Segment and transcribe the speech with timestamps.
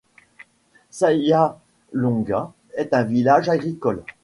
[0.89, 4.03] Sayalonga est un village agricole.